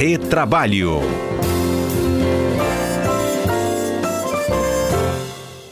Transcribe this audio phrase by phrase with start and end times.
[0.00, 1.00] Retrabalho.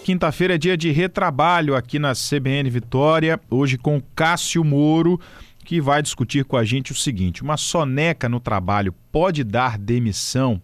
[0.04, 5.18] Quinta-feira é dia de retrabalho aqui na CBN Vitória, hoje com Cássio Moro,
[5.64, 10.60] que vai discutir com a gente o seguinte: uma soneca no trabalho pode dar demissão?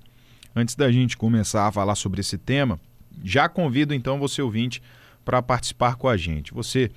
[0.55, 2.79] Antes da gente começar a falar sobre esse tema,
[3.25, 4.83] já convido então você ouvinte
[5.25, 6.53] para participar com a gente.
[6.53, 6.91] Você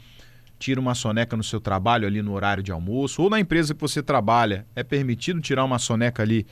[0.60, 3.82] tira uma soneca no seu trabalho ali no horário de almoço, ou na empresa que
[3.82, 6.46] você trabalha, é permitido tirar uma soneca ali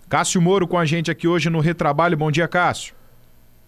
[0.10, 2.18] Cássio Moro com a gente aqui hoje no Retrabalho.
[2.18, 2.97] Bom dia, Cássio.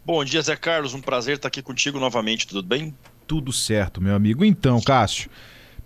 [0.06, 0.94] Bom dia, Zé Carlos.
[0.94, 2.48] Um prazer estar aqui contigo novamente.
[2.48, 2.96] Tudo bem?
[3.28, 4.44] Tudo certo, meu amigo.
[4.44, 5.30] Então, Cássio,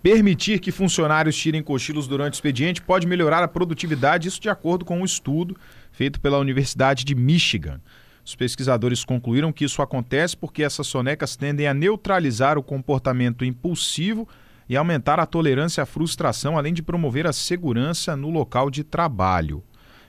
[0.02, 4.84] permitir que funcionários tirem cochilos durante o expediente pode melhorar a produtividade, isso de acordo
[4.84, 5.56] com um estudo
[5.92, 7.80] feito pela Universidade de Michigan.
[8.24, 14.26] Os pesquisadores concluíram que isso acontece porque essas sonecas tendem a neutralizar o comportamento impulsivo
[14.66, 19.62] e aumentar a tolerância à frustração, além de promover a segurança no local de trabalho.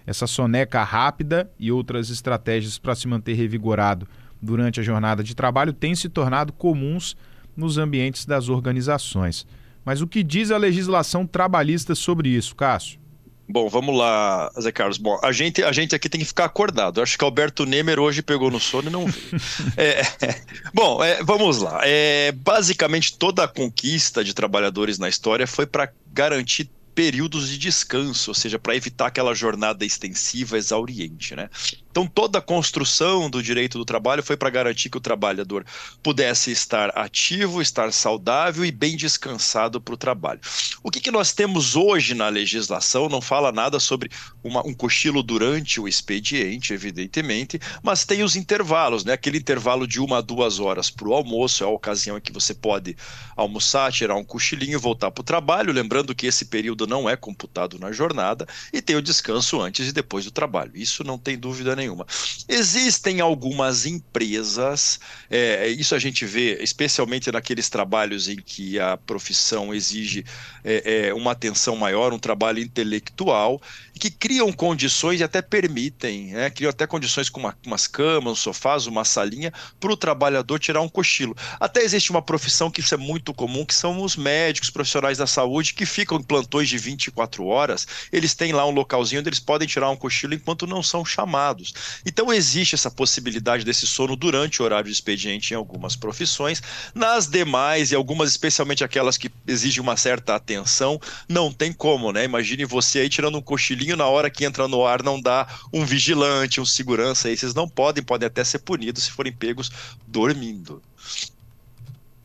[0.06, 4.08] Essa soneca rápida e outras estratégias para se manter revigorado
[4.42, 7.16] durante a jornada de trabalho têm se tornado comuns
[7.56, 9.48] nos ambientes das organizações.
[9.84, 13.00] Mas o que diz a legislação trabalhista sobre isso, Cássio?
[13.48, 14.98] Bom, vamos lá, Zé Carlos.
[14.98, 17.00] Bom, a gente, a gente aqui tem que ficar acordado.
[17.00, 19.42] Eu acho que Alberto Nemer hoje pegou no sono e não veio.
[19.78, 20.42] é, é,
[20.74, 21.80] bom, é, vamos lá.
[21.84, 28.32] É, basicamente, toda a conquista de trabalhadores na história foi para garantir períodos de descanso,
[28.32, 31.50] ou seja, para evitar aquela jornada extensiva, exauriente, né?
[31.92, 35.66] Então toda a construção do direito do trabalho foi para garantir que o trabalhador
[36.02, 40.40] pudesse estar ativo, estar saudável e bem descansado para o trabalho.
[40.84, 44.10] O que, que, nós temos hoje na legislação não fala nada sobre
[44.44, 49.14] uma, um cochilo durante o expediente, evidentemente, mas tem os intervalos, né?
[49.14, 52.32] Aquele intervalo de uma a duas horas para o almoço é a ocasião em que
[52.32, 52.96] você pode
[53.36, 57.80] almoçar, tirar um cochilinho, voltar para o trabalho, lembrando que esse período não é computado
[57.80, 60.72] na jornada, e tem o descanso antes e depois do trabalho.
[60.76, 62.06] Isso não tem dúvida nenhuma.
[62.48, 69.74] Existem algumas empresas, é, isso a gente vê especialmente naqueles trabalhos em que a profissão
[69.74, 70.26] exige
[70.64, 73.62] é, é, uma atenção maior, um trabalho intelectual,
[74.00, 78.36] que criam condições e até permitem, né, criam até condições com uma, umas camas, um
[78.36, 81.36] sofás, uma salinha, para o trabalhador tirar um cochilo.
[81.60, 85.28] Até existe uma profissão que isso é muito comum, que são os médicos, profissionais da
[85.28, 89.30] saúde, que ficam em plantões de de 24 horas, eles têm lá um localzinho onde
[89.30, 91.74] eles podem tirar um cochilo enquanto não são chamados.
[92.06, 96.62] Então existe essa possibilidade desse sono durante o horário de expediente em algumas profissões.
[96.94, 102.26] Nas demais, e algumas, especialmente aquelas que exigem uma certa atenção, não tem como, né?
[102.26, 105.86] Imagine você aí tirando um cochilinho na hora que entra no ar, não dá um
[105.86, 109.72] vigilante, um segurança, esses não podem, podem até ser punidos se forem pegos
[110.08, 110.82] dormindo.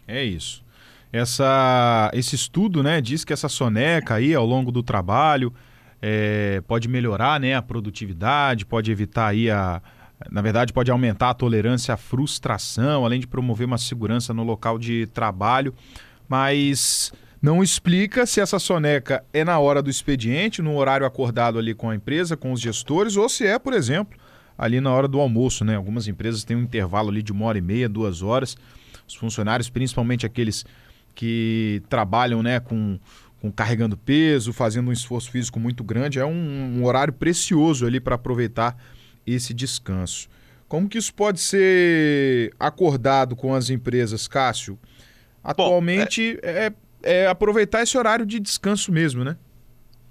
[0.07, 0.63] É isso.
[1.13, 5.53] Essa, esse estudo né, diz que essa soneca aí ao longo do trabalho
[6.01, 9.83] é, pode melhorar né, a produtividade, pode evitar aí a.
[10.31, 14.79] Na verdade, pode aumentar a tolerância à frustração, além de promover uma segurança no local
[14.79, 15.75] de trabalho.
[16.29, 17.11] Mas
[17.41, 21.89] não explica se essa soneca é na hora do expediente, no horário acordado ali com
[21.89, 24.19] a empresa, com os gestores, ou se é, por exemplo,
[24.59, 25.65] ali na hora do almoço.
[25.65, 25.75] Né?
[25.75, 28.59] Algumas empresas têm um intervalo ali de uma hora e meia, duas horas.
[29.09, 30.67] Os funcionários, principalmente aqueles
[31.15, 32.99] que trabalham né, com,
[33.41, 36.19] com carregando peso, fazendo um esforço físico muito grande.
[36.19, 38.77] É um, um horário precioso ali para aproveitar
[39.27, 40.29] esse descanso.
[40.69, 44.79] Como que isso pode ser acordado com as empresas, Cássio?
[45.43, 46.73] Atualmente Bom, é...
[47.03, 49.37] É, é aproveitar esse horário de descanso mesmo, né?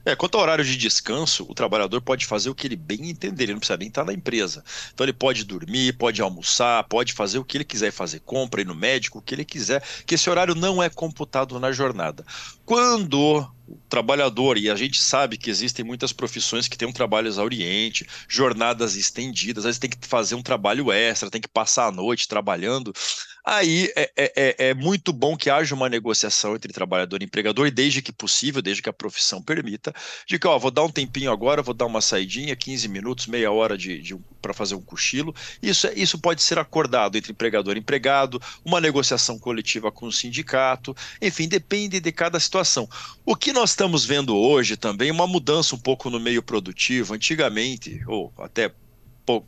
[0.06, 3.44] É, quanto ao horário de descanso, o trabalhador pode fazer o que ele bem entender,
[3.44, 4.64] ele não precisa nem estar na empresa.
[4.94, 8.66] Então ele pode dormir, pode almoçar, pode fazer o que ele quiser fazer, compra, ir
[8.66, 12.26] no médico, o que ele quiser, que esse horário não é computado na jornada.
[12.66, 17.28] Quando o trabalhador, e a gente sabe que existem muitas profissões que têm um trabalho
[17.28, 21.92] exauriente, jornadas estendidas, às vezes tem que fazer um trabalho extra, tem que passar a
[21.92, 22.94] noite trabalhando.
[23.52, 27.66] Aí é, é, é, é muito bom que haja uma negociação entre trabalhador e empregador,
[27.66, 29.92] e desde que possível, desde que a profissão permita,
[30.28, 33.52] de que, ó, vou dar um tempinho agora, vou dar uma saidinha, 15 minutos, meia
[33.52, 35.34] hora de, de para fazer um cochilo.
[35.64, 40.14] Isso, é, isso pode ser acordado entre empregador e empregado, uma negociação coletiva com o
[40.14, 42.88] sindicato, enfim, depende de cada situação.
[43.26, 48.00] O que nós estamos vendo hoje também, uma mudança um pouco no meio produtivo, antigamente,
[48.06, 48.72] ou até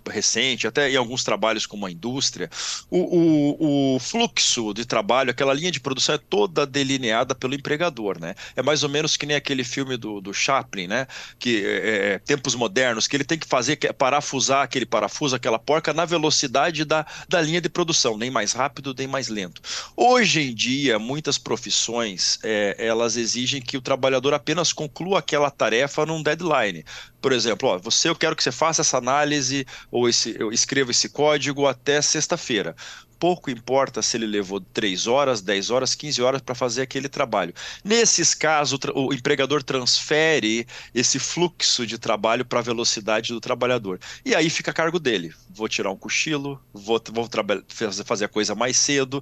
[0.09, 2.49] recente, até em alguns trabalhos como a indústria,
[2.89, 8.19] o, o, o, fluxo de trabalho, aquela linha de produção é toda delineada pelo empregador,
[8.19, 8.35] né?
[8.55, 11.07] É mais ou menos que nem aquele filme do, do Chaplin, né?
[11.39, 15.35] Que é, é tempos modernos, que ele tem que fazer, que é parafusar aquele parafuso,
[15.35, 19.61] aquela porca na velocidade da, da linha de produção, nem mais rápido, nem mais lento.
[19.95, 26.05] Hoje em dia, muitas profissões, é, elas exigem que o trabalhador apenas conclua aquela tarefa
[26.05, 26.83] num deadline.
[27.21, 30.91] Por exemplo, ó, você eu quero que você faça essa análise ou esse, eu escreva
[30.91, 32.75] esse código até sexta-feira
[33.21, 37.53] pouco importa se ele levou 3 horas, 10 horas, 15 horas para fazer aquele trabalho.
[37.83, 43.99] Nesses casos, o empregador transfere esse fluxo de trabalho para a velocidade do trabalhador.
[44.25, 45.31] E aí fica a cargo dele.
[45.47, 47.29] Vou tirar um cochilo, vou, vou
[47.99, 49.21] fazer a coisa mais cedo.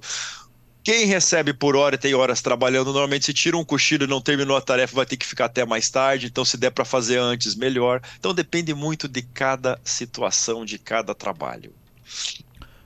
[0.82, 4.20] Quem recebe por hora e tem horas trabalhando, normalmente se tira um cochilo e não
[4.20, 6.26] terminou a tarefa, vai ter que ficar até mais tarde.
[6.26, 8.00] Então, se der para fazer antes, melhor.
[8.18, 11.72] Então, depende muito de cada situação, de cada trabalho.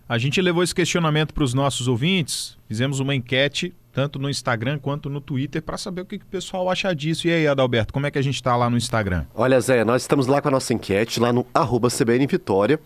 [0.08, 4.78] A gente levou esse questionamento para os nossos ouvintes, fizemos uma enquete tanto no Instagram
[4.80, 7.28] quanto no Twitter para saber o que, que, o pessoal acha disso.
[7.28, 9.24] E aí, Adalberto, como é que a gente está lá no Instagram?
[9.32, 12.80] Olha, Zé, nós estamos lá com a nossa enquete, lá no arroba CBN Vitória.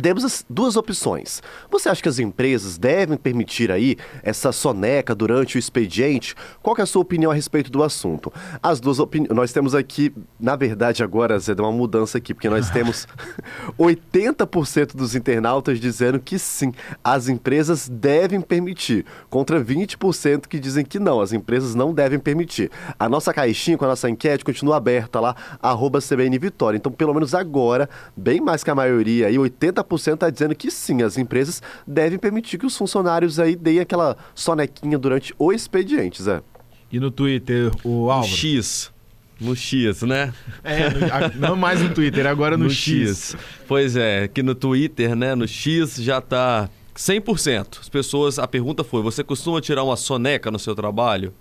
[0.00, 1.40] Demos duas opções.
[1.70, 6.34] Você acha que as empresas devem permitir aí essa soneca durante o expediente?
[6.60, 8.32] Qual é a sua opinião a respeito do assunto?
[8.60, 9.34] As duas opiniões.
[9.34, 13.06] Nós temos aqui, na verdade, agora, Zé, deu uma mudança aqui, porque nós temos
[13.78, 20.98] 80% dos internautas dizendo que sim, as empresas devem permitir, contra 20% que dizem que
[20.98, 22.70] não, as empresas não devem permitir.
[22.98, 26.76] A nossa caixinha com a nossa enquete continua aberta lá, arroba CBN Vitória.
[26.76, 30.70] Então, pelo menos agora, bem mais que a maioria aí, 80% 40% está dizendo que
[30.70, 36.22] sim, as empresas devem permitir que os funcionários aí deem aquela sonequinha durante o expediente,
[36.22, 36.42] Zé.
[36.90, 38.32] E no Twitter, o Álvaro?
[38.32, 38.92] X.
[39.40, 40.32] No X, né?
[40.62, 43.32] É, no, não mais no Twitter, agora no, no X.
[43.32, 43.36] X.
[43.66, 47.80] Pois é, que no Twitter, né, no X já está 100%.
[47.80, 51.34] As pessoas, a pergunta foi: você costuma tirar uma soneca no seu trabalho?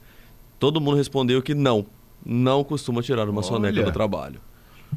[0.60, 1.86] Todo mundo respondeu que não.
[2.26, 3.48] Não costuma tirar uma Olha.
[3.48, 4.40] soneca no trabalho.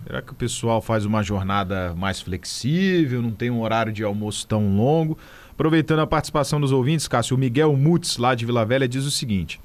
[0.07, 4.47] Será que o pessoal faz uma jornada mais flexível, não tem um horário de almoço
[4.47, 5.17] tão longo?
[5.51, 9.11] Aproveitando a participação dos ouvintes, Cássio, o Miguel Mutz, lá de Vila Velha, diz o
[9.11, 9.61] seguinte: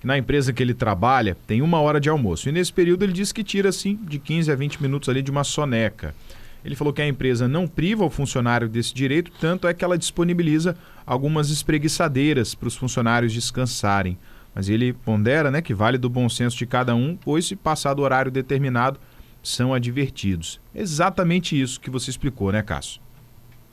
[0.00, 2.48] que na empresa que ele trabalha tem uma hora de almoço.
[2.48, 5.30] E nesse período ele diz que tira, assim, de 15 a 20 minutos ali de
[5.30, 6.14] uma soneca.
[6.64, 9.98] Ele falou que a empresa não priva o funcionário desse direito, tanto é que ela
[9.98, 10.76] disponibiliza
[11.06, 14.18] algumas espreguiçadeiras para os funcionários descansarem.
[14.54, 17.94] Mas ele pondera né, que vale do bom senso de cada um, pois se passar
[17.94, 18.98] do horário determinado,
[19.42, 20.60] são advertidos.
[20.74, 23.00] Exatamente isso que você explicou, né, Cássio?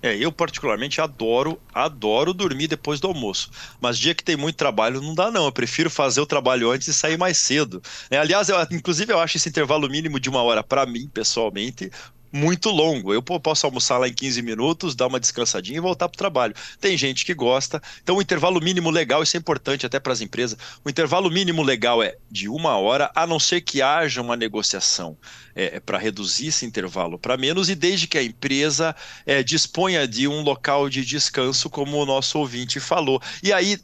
[0.01, 3.51] É, eu particularmente adoro, adoro dormir depois do almoço.
[3.81, 5.45] Mas dia que tem muito trabalho não dá não.
[5.45, 7.81] Eu prefiro fazer o trabalho antes e sair mais cedo.
[8.09, 11.91] É, aliás, eu, inclusive eu acho esse intervalo mínimo de uma hora para mim, pessoalmente,
[12.31, 13.13] muito longo.
[13.13, 16.53] Eu posso almoçar lá em 15 minutos, dar uma descansadinha e voltar para o trabalho.
[16.79, 17.81] Tem gente que gosta.
[18.01, 20.57] Então, o intervalo mínimo legal, isso é importante até para as empresas.
[20.83, 25.17] O intervalo mínimo legal é de uma hora, a não ser que haja uma negociação
[25.55, 28.95] é, é para reduzir esse intervalo para menos, e desde que a empresa
[29.25, 33.21] é, disponha de um local de descanso, como o nosso ouvinte falou.
[33.43, 33.77] E aí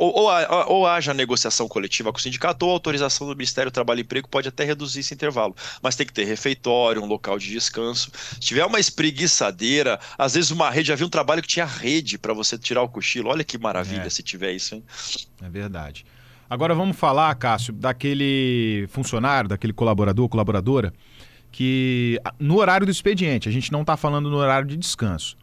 [0.00, 0.30] ou, ou,
[0.66, 4.26] ou, haja negociação coletiva com o sindicato, ou autorização do Ministério do Trabalho e Emprego
[4.26, 5.54] pode até reduzir esse intervalo.
[5.82, 8.10] Mas tem que ter refeitório, um local de descanso.
[8.14, 12.16] Se tiver uma espreguiçadeira, às vezes uma rede, já vi um trabalho que tinha rede
[12.16, 13.28] para você tirar o cochilo.
[13.28, 14.08] Olha que maravilha é.
[14.08, 14.82] se tiver isso, hein?
[15.42, 16.06] É verdade.
[16.48, 20.94] Agora vamos falar, Cássio, daquele funcionário, daquele colaborador, colaboradora,
[21.52, 25.36] que no horário do expediente, a gente não está falando no horário de descanso.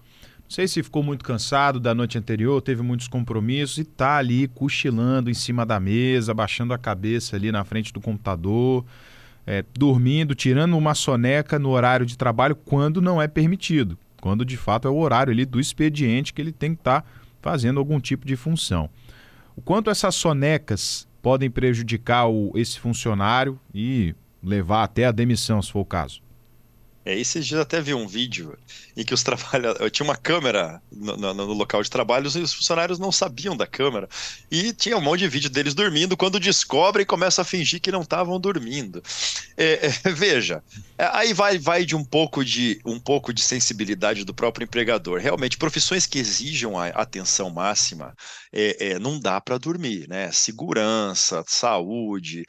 [0.48, 4.48] Não sei se ficou muito cansado da noite anterior, teve muitos compromissos e tá ali
[4.48, 8.86] cochilando em cima da mesa, baixando a cabeça ali na frente do computador,
[9.46, 14.56] é, dormindo, tirando uma soneca no horário de trabalho quando não é permitido, quando de
[14.56, 17.08] fato é o horário ali do expediente que ele tem que estar tá
[17.42, 18.90] fazendo algum tipo de função.
[19.54, 25.70] O quanto essas sonecas podem prejudicar o, esse funcionário e levar até a demissão, se
[25.70, 26.22] for o caso?
[27.08, 28.58] É, esses dias até vi um vídeo
[28.98, 29.90] em que os trabalhadores.
[29.96, 33.66] Tinha uma câmera no, no, no, local de trabalho e os funcionários não sabiam da
[33.66, 34.10] câmera.
[34.52, 36.18] E tinha um monte de vídeo deles dormindo.
[36.18, 39.02] Quando descobrem, começam a fingir que não estavam dormindo.
[39.56, 40.62] É, é, veja,
[40.98, 45.22] é, aí vai, vai de um pouco de um pouco de sensibilidade do próprio empregador.
[45.22, 48.14] Realmente, profissões que exijam a atenção máxima,
[48.52, 50.30] é, é, não dá para dormir, né?
[50.34, 52.46] Segurança, saúde,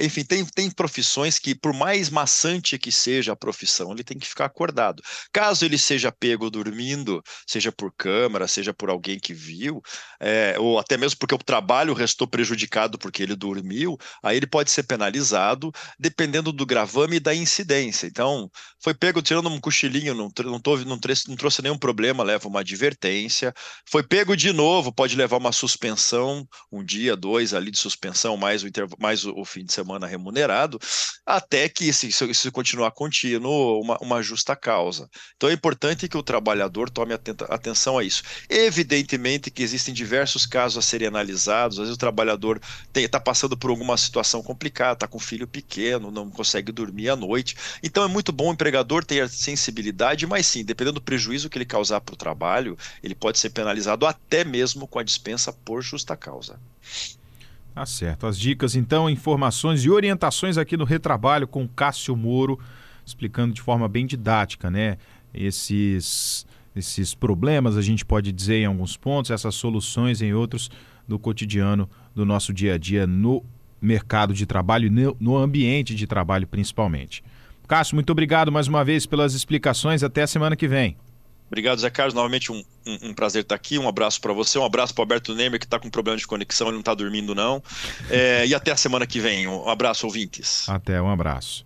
[0.00, 4.26] enfim, tem, tem profissões que, por mais maçante que seja a profissão, ele tem que
[4.28, 5.02] ficar acordado.
[5.32, 9.82] Caso ele seja pego dormindo, seja por câmera, seja por alguém que viu,
[10.20, 14.70] é, ou até mesmo porque o trabalho restou prejudicado porque ele dormiu, aí ele pode
[14.70, 18.06] ser penalizado dependendo do gravame e da incidência.
[18.06, 18.50] Então,
[18.82, 20.98] foi pego tirando um cochilinho, não, não, não,
[21.28, 23.52] não trouxe nenhum problema, leva uma advertência.
[23.90, 28.62] Foi pego de novo, pode levar uma suspensão, um dia, dois ali de suspensão, mais
[28.62, 30.78] o, mais o, o fim de semana remunerado,
[31.24, 35.08] até que, se isso continuar contínuo, uma, uma justa causa.
[35.36, 38.22] Então é importante que o trabalhador tome atenção a isso.
[38.48, 42.60] Evidentemente que existem diversos casos a serem analisados, às vezes o trabalhador
[42.94, 47.16] está passando por alguma situação complicada, está com um filho pequeno, não consegue dormir à
[47.16, 47.56] noite.
[47.82, 51.64] Então é muito bom o empregador ter sensibilidade, mas sim, dependendo do prejuízo que ele
[51.64, 56.16] causar para o trabalho, ele pode ser penalizado até mesmo com a dispensa por justa
[56.16, 56.58] causa.
[57.76, 58.26] Tá certo.
[58.26, 62.58] As dicas, então, informações e orientações aqui no Retrabalho com Cássio Moro,
[63.06, 64.98] explicando de forma bem didática, né?
[65.32, 70.70] Esses, esses problemas, a gente pode dizer em alguns pontos, essas soluções em outros
[71.06, 73.44] do cotidiano do nosso dia a dia no
[73.80, 77.22] mercado de trabalho e no ambiente de trabalho principalmente.
[77.68, 80.02] Cássio, muito obrigado mais uma vez pelas explicações.
[80.02, 80.96] Até a semana que vem.
[81.48, 82.14] Obrigado, Zé Carlos.
[82.14, 83.78] Novamente um, um, um prazer estar aqui.
[83.78, 86.26] Um abraço para você, um abraço para o Alberto Nemer, que está com problema de
[86.26, 87.62] conexão, ele não está dormindo, não.
[88.08, 89.46] É, e até a semana que vem.
[89.46, 90.68] Um abraço, ouvintes.
[90.68, 91.64] Até, um abraço.